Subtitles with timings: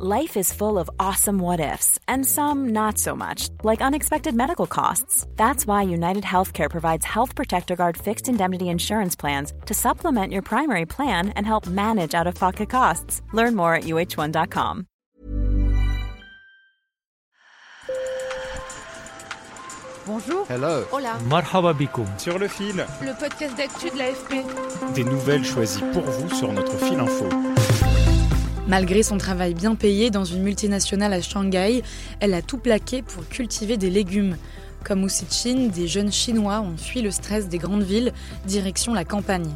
[0.00, 4.66] Life is full of awesome what ifs, and some not so much, like unexpected medical
[4.68, 5.26] costs.
[5.34, 10.42] That's why United Healthcare provides Health Protector Guard fixed indemnity insurance plans to supplement your
[10.42, 13.22] primary plan and help manage out of pocket costs.
[13.32, 14.86] Learn more at uh1.com.
[20.06, 20.46] Bonjour.
[20.48, 20.84] Hello.
[20.92, 21.18] Hola.
[21.28, 22.06] Marhaba bikoum.
[22.18, 24.94] Sur le fil, Le podcast d'actu de l'AFP.
[24.94, 27.26] des nouvelles choisies pour vous sur notre fil info.
[28.68, 31.82] Malgré son travail bien payé dans une multinationale à Shanghai,
[32.20, 34.36] elle a tout plaqué pour cultiver des légumes.
[34.84, 38.12] Comme Chin, des jeunes Chinois ont fui le stress des grandes villes,
[38.44, 39.50] direction la campagne.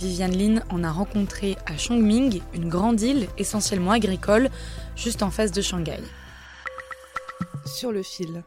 [0.00, 4.48] Viviane Lin en a rencontré à Chongming, une grande île essentiellement agricole,
[4.96, 6.00] juste en face de Shanghai.
[7.66, 8.44] Sur le fil.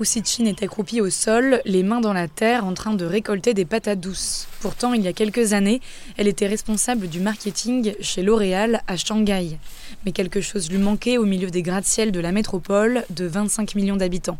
[0.00, 3.52] Wu Chin est accroupie au sol, les mains dans la terre, en train de récolter
[3.52, 4.48] des patates douces.
[4.60, 5.82] Pourtant, il y a quelques années,
[6.16, 9.58] elle était responsable du marketing chez L'Oréal à Shanghai.
[10.06, 13.96] Mais quelque chose lui manquait au milieu des gratte-ciel de la métropole de 25 millions
[13.96, 14.38] d'habitants.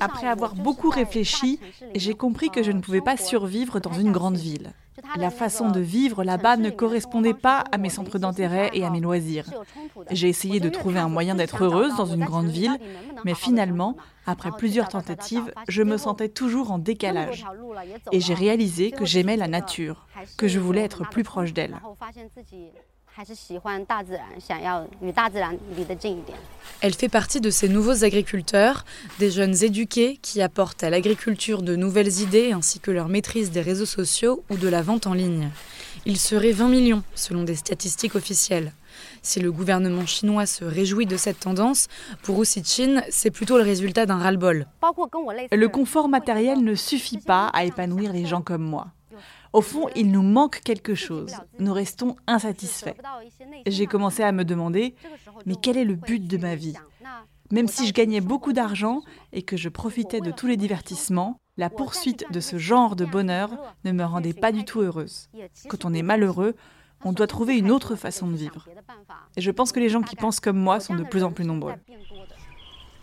[0.00, 1.60] Après avoir beaucoup réfléchi,
[1.94, 4.72] j'ai compris que je ne pouvais pas survivre dans une grande ville.
[5.16, 9.00] La façon de vivre là-bas ne correspondait pas à mes centres d'intérêt et à mes
[9.00, 9.50] loisirs.
[10.10, 12.78] J'ai essayé de trouver un moyen d'être heureuse dans une grande ville,
[13.24, 17.44] mais finalement, après plusieurs tentatives, je me sentais toujours en décalage.
[18.12, 21.80] Et j'ai réalisé que j'aimais la nature, que je voulais être plus proche d'elle.
[26.80, 28.84] Elle fait partie de ces nouveaux agriculteurs,
[29.20, 33.60] des jeunes éduqués qui apportent à l'agriculture de nouvelles idées ainsi que leur maîtrise des
[33.60, 35.50] réseaux sociaux ou de la vente en ligne.
[36.06, 38.72] Il serait 20 millions selon des statistiques officielles.
[39.22, 41.86] Si le gouvernement chinois se réjouit de cette tendance,
[42.24, 44.66] pour Wu Chin, c'est plutôt le résultat d'un ras-le-bol.
[45.52, 48.88] Le confort matériel ne suffit pas à épanouir les gens comme moi.
[49.54, 51.32] Au fond, il nous manque quelque chose.
[51.60, 52.96] Nous restons insatisfaits.
[53.68, 54.96] J'ai commencé à me demander,
[55.46, 56.74] mais quel est le but de ma vie?
[57.52, 61.70] Même si je gagnais beaucoup d'argent et que je profitais de tous les divertissements, la
[61.70, 63.50] poursuite de ce genre de bonheur
[63.84, 65.28] ne me rendait pas du tout heureuse.
[65.68, 66.56] Quand on est malheureux,
[67.04, 68.66] on doit trouver une autre façon de vivre.
[69.36, 71.44] Et je pense que les gens qui pensent comme moi sont de plus en plus
[71.44, 71.74] nombreux.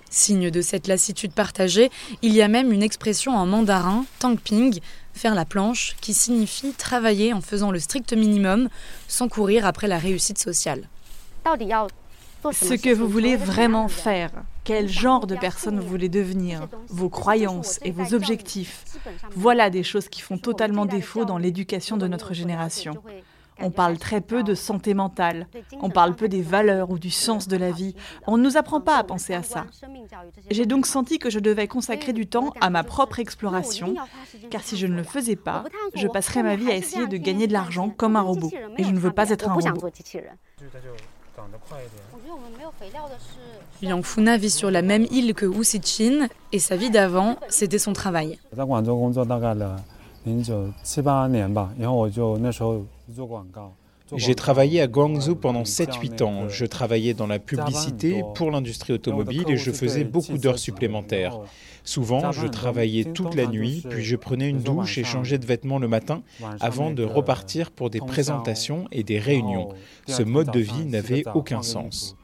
[0.09, 1.89] Signe de cette lassitude partagée,
[2.21, 4.81] il y a même une expression en mandarin, tangping,
[5.13, 8.69] faire la planche, qui signifie travailler en faisant le strict minimum
[9.07, 10.87] sans courir après la réussite sociale.
[12.51, 14.31] Ce que vous voulez vraiment faire,
[14.63, 18.85] quel genre de personne vous voulez devenir, vos croyances et vos objectifs,
[19.35, 22.95] voilà des choses qui font totalement défaut dans l'éducation de notre génération.
[23.63, 25.47] On parle très peu de santé mentale,
[25.81, 27.95] on parle peu des valeurs ou du sens de la vie.
[28.27, 29.65] On ne nous apprend pas à penser à ça.
[30.49, 33.95] J'ai donc senti que je devais consacrer du temps à ma propre exploration,
[34.49, 35.63] car si je ne le faisais pas,
[35.95, 38.51] je passerais ma vie à essayer de gagner de l'argent comme un robot.
[38.77, 39.89] Et je ne veux pas être un robot.
[43.81, 47.79] Liang Funa vit sur la même île que Wu Chin et sa vie d'avant, c'était
[47.79, 48.37] son travail.
[54.17, 56.49] J'ai travaillé à Guangzhou pendant 7-8 ans.
[56.49, 61.39] Je travaillais dans la publicité pour l'industrie automobile et je faisais beaucoup d'heures supplémentaires.
[61.83, 65.79] Souvent, je travaillais toute la nuit, puis je prenais une douche et changeais de vêtements
[65.79, 66.21] le matin
[66.59, 69.69] avant de repartir pour des présentations et des réunions.
[70.07, 72.15] Ce mode de vie n'avait aucun sens.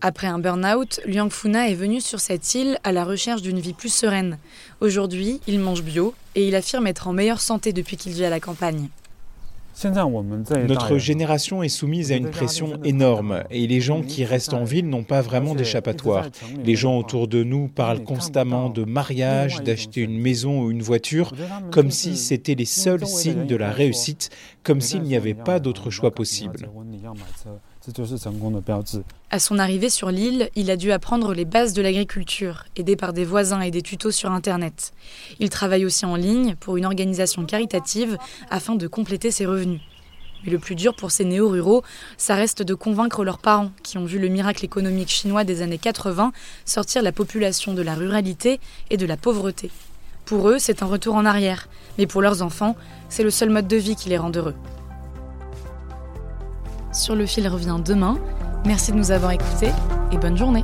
[0.00, 3.72] Après un burn-out, Liang Funa est venu sur cette île à la recherche d'une vie
[3.72, 4.38] plus sereine.
[4.80, 8.30] Aujourd'hui, il mange bio et il affirme être en meilleure santé depuis qu'il vit à
[8.30, 8.88] la campagne.
[10.68, 14.88] Notre génération est soumise à une pression énorme et les gens qui restent en ville
[14.88, 16.26] n'ont pas vraiment d'échappatoire.
[16.62, 21.32] Les gens autour de nous parlent constamment de mariage, d'acheter une maison ou une voiture,
[21.70, 24.30] comme si c'était les seuls signes de la réussite,
[24.62, 26.68] comme s'il n'y avait pas d'autre choix possible.
[29.30, 33.12] À son arrivée sur l'île, il a dû apprendre les bases de l'agriculture, aidé par
[33.12, 34.92] des voisins et des tutos sur Internet.
[35.40, 38.18] Il travaille aussi en ligne pour une organisation caritative
[38.50, 39.80] afin de compléter ses revenus.
[40.44, 41.82] Mais le plus dur pour ces néo-ruraux,
[42.16, 45.78] ça reste de convaincre leurs parents, qui ont vu le miracle économique chinois des années
[45.78, 46.32] 80
[46.64, 49.70] sortir la population de la ruralité et de la pauvreté.
[50.24, 51.68] Pour eux, c'est un retour en arrière,
[51.98, 52.76] mais pour leurs enfants,
[53.08, 54.54] c'est le seul mode de vie qui les rend heureux.
[56.92, 58.18] Sur le fil revient demain.
[58.66, 59.72] Merci de nous avoir écoutés
[60.12, 60.62] et bonne journée.